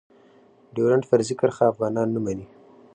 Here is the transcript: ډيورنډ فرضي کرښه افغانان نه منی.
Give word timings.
ډيورنډ 0.75 1.03
فرضي 1.09 1.35
کرښه 1.39 1.63
افغانان 1.73 2.07
نه 2.15 2.19
منی. 2.25 2.47